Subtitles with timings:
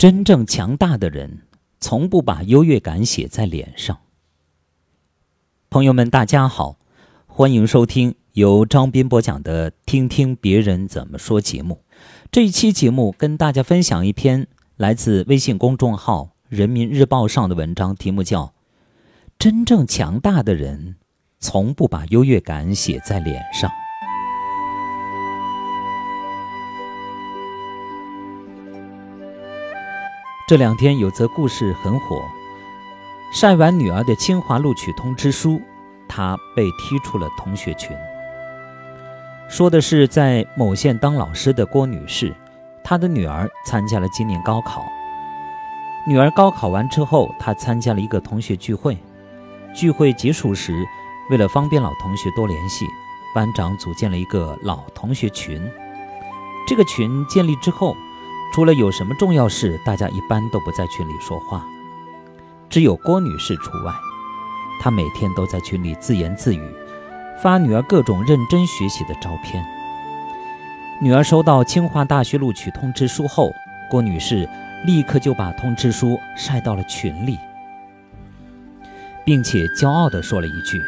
[0.00, 1.42] 真正强大的人，
[1.78, 3.98] 从不把优越感写在脸上。
[5.68, 6.78] 朋友们，大家好，
[7.26, 11.82] 欢迎收听由张斌播讲的《听听别人怎么说》节目。
[12.32, 14.46] 这一期节目跟大家分享一篇
[14.78, 18.46] 来自微信公众号《人民日报》上的文章，题目叫
[19.38, 20.96] 《真正强大的人，
[21.40, 23.68] 从不把优越感写在脸上》。
[30.50, 32.24] 这两天有则故事很火，
[33.32, 35.62] 晒完女儿的清华录取通知书，
[36.08, 37.96] 她被踢出了同学群。
[39.48, 42.34] 说的是在某县当老师的郭女士，
[42.82, 44.84] 她的女儿参加了今年高考。
[46.04, 48.98] 女儿高考完之后，她参加了一个同学聚会。
[49.72, 50.84] 聚会结束时，
[51.30, 52.84] 为了方便老同学多联系，
[53.32, 55.62] 班长组建了一个老同学群。
[56.66, 57.94] 这个群建立之后。
[58.52, 61.64] 除了有什么重要事，大家一般都不在群里说话，
[62.68, 63.94] 只有郭女士除外。
[64.80, 66.62] 她每天都在群里自言自语，
[67.42, 69.64] 发女儿各种认真学习的照片。
[71.00, 73.52] 女儿收到清华大学录取通知书后，
[73.90, 74.48] 郭女士
[74.84, 77.38] 立刻就把通知书晒到了群里，
[79.24, 80.82] 并且骄傲地说了一句：“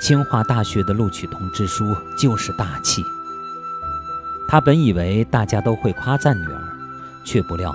[0.00, 1.84] 清华大学的录取通知书
[2.18, 3.02] 就是大气。”
[4.48, 6.71] 她本以为大家都会夸赞女儿。
[7.24, 7.74] 却不料，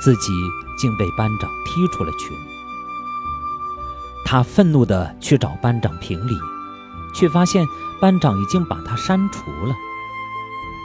[0.00, 0.32] 自己
[0.78, 2.36] 竟被班长踢出了群。
[4.24, 6.36] 他愤怒地去找班长评理，
[7.14, 7.66] 却发现
[8.00, 9.74] 班长已经把他删除了。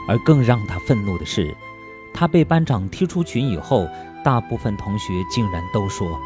[0.07, 1.55] 而更让他愤怒的是，
[2.13, 3.87] 他被班长踢出群以后，
[4.23, 6.19] 大部分同学竟然都说：“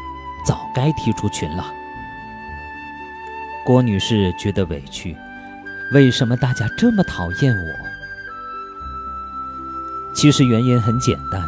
[0.44, 1.64] 早该踢出群了。”
[3.64, 5.16] 郭女士觉得委屈，
[5.92, 7.93] 为什么大家这么讨厌我？
[10.14, 11.42] 其实原因很简单，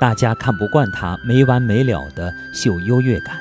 [0.00, 3.38] 大家看不惯他没完没了的秀优越感。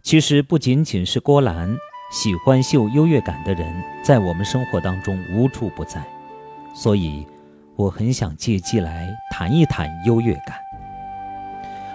[0.00, 1.76] 其实不仅仅是郭兰，
[2.12, 3.66] 喜欢秀优越感的人
[4.04, 6.02] 在我们生活当中无处不在。
[6.72, 7.26] 所以，
[7.76, 10.56] 我很想借机来谈一谈优越感。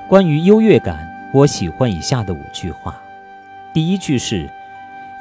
[0.09, 2.93] 关于优越感，我喜欢以下的五句话。
[3.73, 4.49] 第一句是：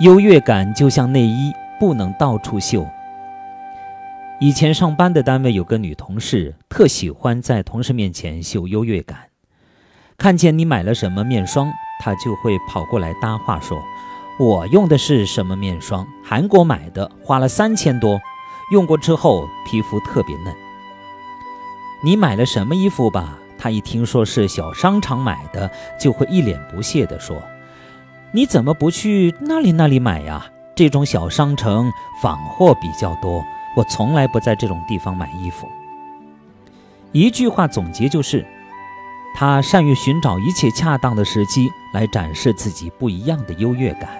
[0.00, 2.86] 优越感就像内衣，不能到处秀。
[4.40, 9.28] 以前上班的单位有个女同事，特喜欢在同事面前秀优越感。
[10.18, 13.80] 看见你买了什么面霜，她就会跑过来搭话说
[14.40, 16.04] ：“我用的是什么面霜？
[16.22, 18.20] 韩国买的，花了三千多，
[18.72, 20.52] 用过之后皮肤特别嫩。”
[22.04, 23.38] 你买了什么衣服吧？
[23.56, 27.40] 她一听说是小商场买的，就会一脸不屑地说
[28.32, 30.44] ：“你怎么不去那里那里买呀？
[30.74, 31.90] 这种小商城
[32.20, 33.44] 仿货比较多。”
[33.76, 35.68] 我从来不在这种地方买衣服。
[37.12, 38.44] 一句话总结就是，
[39.36, 44.10] 他善于寻找一切恰当的时机来展示自己不一样的优越感，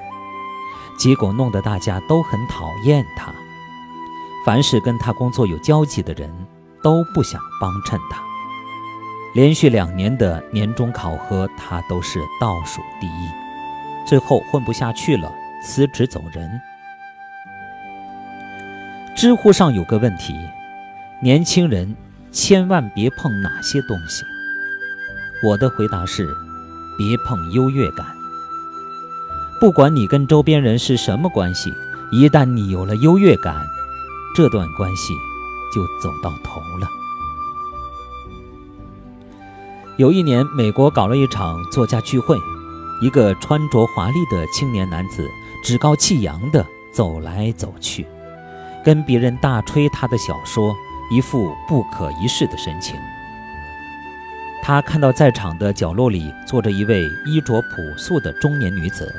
[0.99, 3.33] 结果弄得大家都很讨厌他。
[4.45, 6.31] 凡是跟他工作有交集的人
[6.83, 8.23] 都不想帮衬他。
[9.35, 13.29] 连续两年的年终考核，他都是倒数第一，
[14.07, 15.33] 最后混不下去了，
[15.65, 16.61] 辞职走人。
[19.15, 20.35] 知乎上有个问题：
[21.23, 21.95] 年轻人
[22.33, 24.25] 千万别碰哪些东西？
[25.47, 26.29] 我的回答是：
[26.99, 28.05] 别碰优越感。
[29.61, 31.73] 不管你跟周边人是什么关系，
[32.11, 33.65] 一旦你有了优越感，
[34.35, 35.15] 这段关系
[35.73, 36.89] 就走到头了。
[39.97, 42.37] 有一年，美国搞了一场作家聚会，
[43.01, 45.31] 一个穿着华丽的青年男子
[45.63, 48.05] 趾高气扬地走来走去。
[48.85, 50.75] 跟别人大吹他的小说，
[51.11, 52.95] 一副不可一世的神情。
[54.63, 59.15] 他看到在场的角落里坐着一位衣着朴素的中年女子，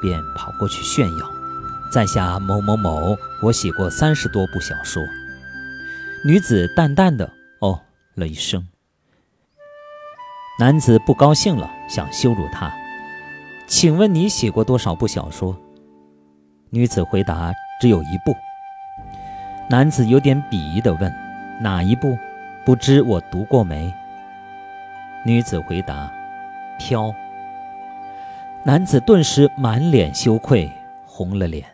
[0.00, 1.30] 便跑过去炫耀
[1.92, 5.02] ：“在下某某某，我写过三十多部小说。”
[6.24, 7.80] 女子淡淡的“哦”
[8.16, 8.66] 了一声。
[10.58, 12.70] 男子不高兴了，想羞辱她
[13.66, 15.56] ：“请问你写过多少部小说？”
[16.70, 18.34] 女子回答：“只有一部。”
[19.70, 21.14] 男子有点鄙夷地问
[21.62, 22.18] ：“哪一部？
[22.66, 23.94] 不知我读过没？”
[25.24, 26.12] 女子回答
[26.76, 27.14] ：“飘。”
[28.66, 30.68] 男子顿时满脸羞愧，
[31.06, 31.64] 红了脸。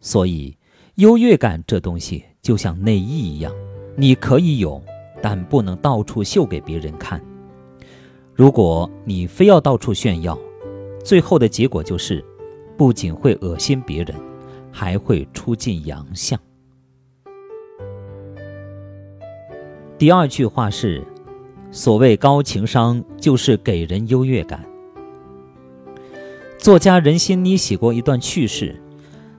[0.00, 0.56] 所以，
[0.94, 3.52] 优越感这东西就像内衣一样，
[3.94, 4.82] 你可以有，
[5.20, 7.20] 但不能到处秀给别人看。
[8.34, 10.38] 如果你非要到处炫耀，
[11.04, 12.24] 最后的结果就是，
[12.78, 14.29] 不仅会恶心别人。
[14.72, 16.38] 还会出尽洋相。
[19.98, 21.04] 第二句话是：
[21.70, 24.64] 所谓高情商，就是给人优越感。
[26.58, 28.80] 作家任心妮写过一段趣事：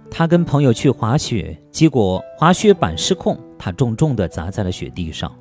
[0.10, 5.31] 他跟朋友去滑雪，结果滑雪板失控，他重重地砸在了雪地上，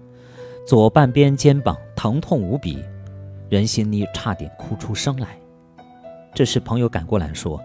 [0.67, 2.79] 左半边肩膀疼痛无比，
[3.49, 5.39] 任心妮差点哭出声来。
[6.35, 7.61] 这时朋友赶过来说：“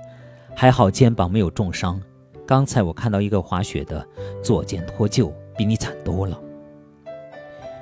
[0.56, 2.01] 还好肩膀没有重伤，
[2.45, 4.07] 刚才我看到一个滑雪的
[4.44, 6.39] 左肩脱臼，比你惨多了。”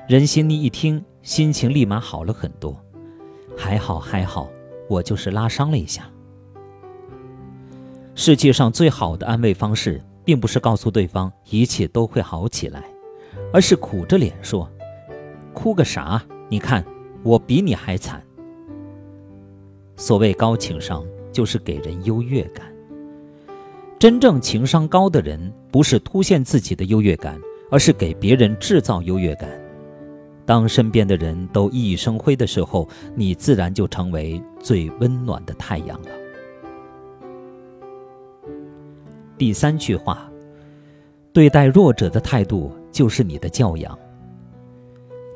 [0.10, 1.04] 任心妮一听。
[1.24, 2.78] 心情立马好了很多，
[3.58, 4.50] 还好还好，
[4.90, 6.04] 我就是拉伤了一下。
[8.14, 12.84] 世界上最好的安慰方式，并不是告诉对方一切都会好起来，
[13.54, 14.70] 而是苦着脸说
[15.56, 16.22] ：“哭个啥？
[16.50, 16.86] 你看
[17.24, 18.22] 我比你还惨。”
[19.96, 22.73] 所谓高情商，就是给人优越感。
[24.04, 25.40] 真正情商高的人，
[25.72, 27.40] 不是凸显自己的优越感，
[27.72, 29.50] 而是给别人制造优越感。
[30.46, 32.86] 当身边的人都熠熠生辉的时候，
[33.16, 36.10] 你自然就成为最温暖的太阳了。
[39.38, 40.30] 第三句话，
[41.32, 43.98] 对待弱者的态度就是你的教养。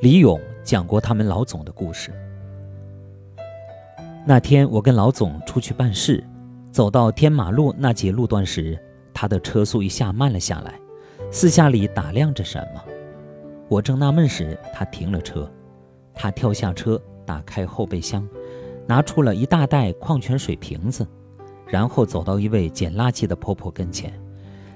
[0.02, 2.12] 李勇讲过他们老总的故事。
[4.26, 6.22] 那天我跟老总出去办事，
[6.78, 8.80] 走到天马路那节路段时，
[9.12, 10.80] 他的车速一下慢了下来，
[11.32, 12.80] 四下里打量着什么。
[13.68, 15.52] 我正纳闷时，他停了车。
[16.14, 18.30] 他跳下车，打开后备箱，
[18.86, 21.04] 拿出了一大袋矿泉水瓶子，
[21.66, 24.14] 然后走到一位捡垃圾的婆婆跟前，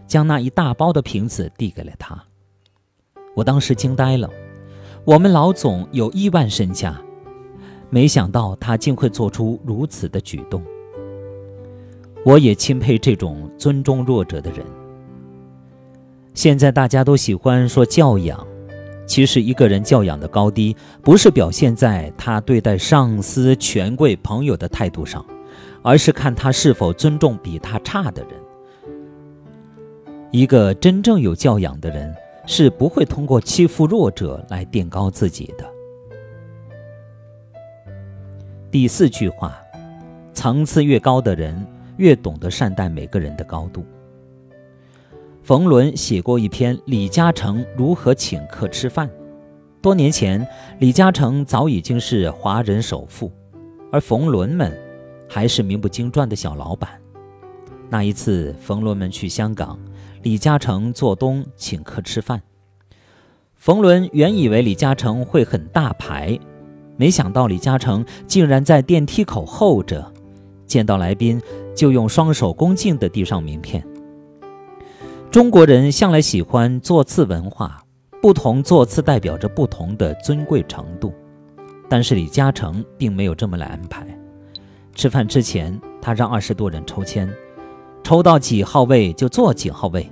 [0.07, 2.19] 将那一大包的瓶子递给了她。
[3.35, 4.27] 我当时惊呆了。
[5.05, 6.99] 我们老总有亿万身家，
[7.91, 10.63] 没想到他竟会做出如此的举动。
[12.23, 14.65] 我也钦佩这种尊重弱者的人。
[16.33, 18.47] 现在大家都喜欢说教养。
[19.07, 25.25] 其实，一个人教养的高低，不是表现在他对待上司、权贵、朋友的态度上，
[25.81, 28.31] 而是看他是否尊重比他差的人。
[30.31, 32.15] 一个真正有教养的人，
[32.45, 35.69] 是不会通过欺负弱者来垫高自己的。
[38.69, 39.57] 第四句话，
[40.33, 41.67] 层次越高的人，
[42.01, 43.85] 越懂得善待每个人的高度。
[45.43, 49.07] 冯仑写过一篇《李嘉诚如何请客吃饭》。
[49.83, 50.45] 多年前，
[50.79, 53.31] 李嘉诚早已经是华人首富，
[53.91, 54.75] 而冯仑们
[55.29, 56.89] 还是名不经传的小老板。
[57.87, 59.79] 那一次，冯仑们去香港，
[60.23, 62.41] 李嘉诚做东请客吃饭。
[63.53, 66.39] 冯仑原以为李嘉诚会很大牌，
[66.97, 70.10] 没想到李嘉诚竟然在电梯口候着，
[70.71, 71.37] 见到来宾
[71.75, 73.85] 就用双手恭敬地递上名片。
[75.29, 77.83] 中国人向来喜欢座次文化，
[78.21, 81.13] 不同座次代表着不同的尊贵程度。
[81.89, 84.07] 但是李嘉诚并没有这么来安排。
[84.95, 87.29] 吃饭之前，他让二十多人抽签，
[88.01, 90.09] 抽到几号位就坐几号位。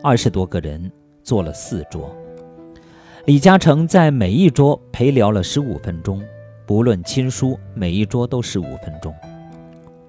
[0.00, 0.92] 二十多个人
[1.24, 2.14] 坐了四桌，
[3.24, 6.22] 李嘉诚在每一桌陪聊了十五分钟，
[6.66, 9.12] 不论亲疏，每一桌都十五分钟。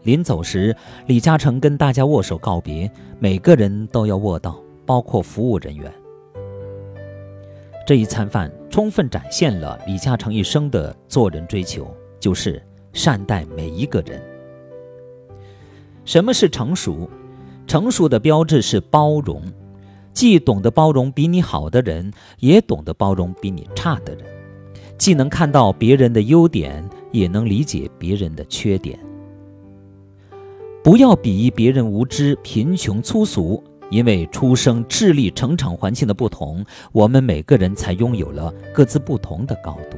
[0.08, 0.74] 临走时，
[1.08, 2.90] 李嘉诚跟大家握手告别，
[3.20, 5.92] 每个人都要握到，包括服务人员。
[7.86, 14.22] 这一餐饭充分展现了李嘉诚一生的做人追求，就是善待每一个人。
[16.06, 17.10] 什么是成熟？
[17.68, 19.44] 成熟的标志是包容，
[20.14, 24.24] 既懂得包容比你好的人，也懂得包容比你差的人，
[24.98, 28.98] 既能看到别人的优点，也能理解别人的缺点。
[30.84, 39.98] 不要鄙夷别人无知、贫穷、粗俗，因为出生、智力、成长环境的不同，我们每个人才拥有了各自不同的高度。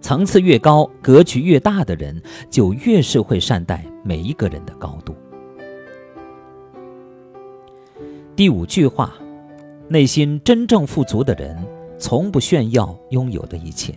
[0.00, 5.12] 层次越高、格局越大的人，就越是会善待每一个人的高度。
[8.36, 9.14] 第五句话：
[9.88, 11.56] 内心真正富足的人，
[11.98, 13.92] 从不炫耀拥有的一切。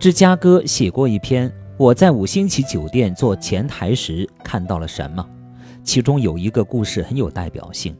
[0.00, 1.52] 芝加哥写过一篇。
[1.78, 5.26] 我在五星级酒店做前台时看到了什么？
[5.82, 7.96] 其中有一个故事很有代表性。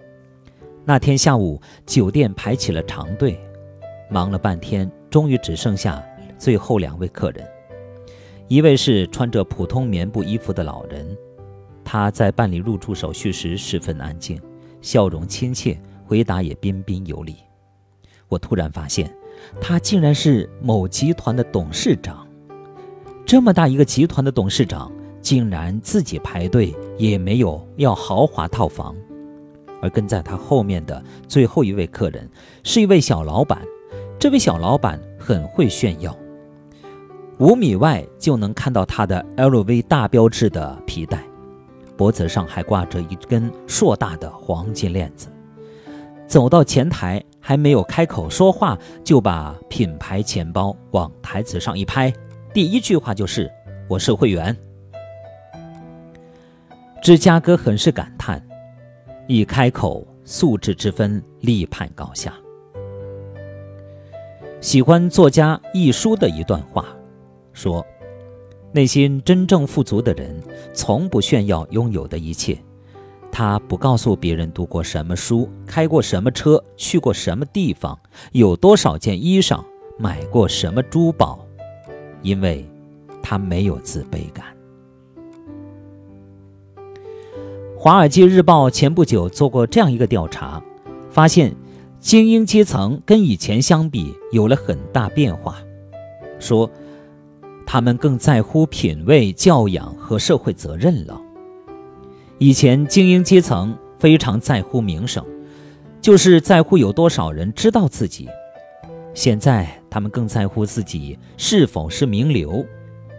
[0.84, 3.40] 那天下午，酒店排起了长队，
[4.10, 6.04] 忙了半天，终于只剩下
[6.38, 7.48] 最后两位客人。
[8.46, 11.16] 一位是穿着普通棉布衣服的老人，
[11.82, 14.38] 他在办理入住手续时十分安静，
[14.82, 17.36] 笑容亲切，回答也彬彬有礼。
[18.28, 19.12] 我突然发现，
[19.60, 22.21] 他竟然是某集团的董事长。
[23.24, 28.94] 这么大一个集团的董事长，竟然自己排队也没有要豪华套房，
[29.80, 32.28] 而跟在他后面的最后一位客人
[32.62, 33.62] 是一位小老板。
[34.18, 36.16] 这位小老板很会炫耀。
[37.38, 41.24] 五米外就能看到他的 LV 大标志的皮带，
[41.96, 45.28] 脖子上还挂着一根硕大的黄金链子。
[46.28, 52.12] 走到前台，还没有开口说话，就把品牌钱包往台子上一拍，
[52.52, 53.50] 第一句话就是
[53.88, 54.54] ：“我是会员。”
[57.02, 58.46] 芝加哥很是感叹，
[59.26, 62.34] 一开口，素质之分立判高下。
[64.60, 66.84] 喜欢作家一书的一段话。
[67.54, 67.84] 说，
[68.70, 70.38] 内心真正富足的人，
[70.74, 72.58] 从不炫耀拥有的一切。
[73.30, 77.98] 他不告诉别人读过什么书，开过什么车，去过什么地方，
[78.32, 79.64] 有多少件衣裳，
[79.98, 81.41] 买过什么珠宝，
[82.22, 82.66] 因为
[83.22, 84.46] 他没有自卑感。
[87.78, 90.62] 《华尔街日报》前不久做过这样一个调查，
[91.10, 91.54] 发现
[92.00, 95.56] 精英阶层跟以前相比有了很大变化，
[96.38, 96.70] 说。
[97.64, 101.18] 他们更在乎品味、教养和社会责任了。
[102.36, 105.24] 以前精英阶层非常在乎名声，
[105.98, 108.26] 就是在乎有多少人知道自己；
[109.14, 112.64] 现在他们更在乎自己是否是名流，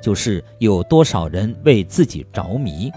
[0.01, 2.91] 就是有多少人为自己着迷。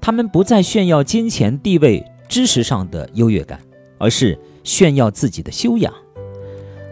[0.00, 3.60] 他们不再炫耀金钱、地位、知识上的优越感，
[3.98, 5.92] 而是炫耀自己的修养。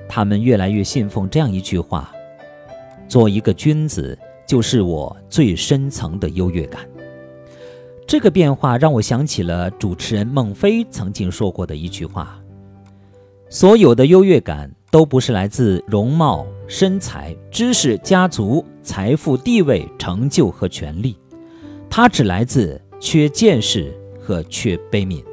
[0.09, 2.13] 他们越来越信奉这样一句话。
[3.09, 6.81] 做一个君子，就是我最深层的优越感。
[8.07, 12.41] 这个变化让我想起了主持人孟非曾经说过的一句话：
[13.51, 21.17] 所有的优越感都不是来自容貌、身材、知识、家族、财富、地位、成就和权力，
[21.89, 25.25] 它只来自缺见识和缺悲悯。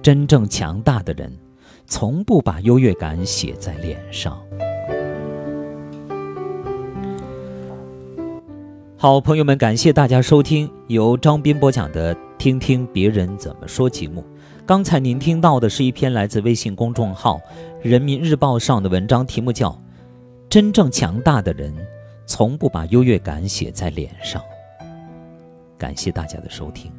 [0.00, 1.30] 真正强大的人，
[1.86, 4.42] 从不把优越感写在脸上。
[8.96, 14.24] 好，朋友们，感谢大家收听由张斌播讲的《听听别人怎么说》节目。
[14.66, 17.36] 刚才您听到的是一篇来自微信公众号
[17.82, 19.68] 《人民日报》上的文章，题目叫
[20.48, 21.70] 《真正强大的人
[22.24, 24.40] 从不把优越感写在脸上》。
[25.76, 26.90] 感谢大家的收听。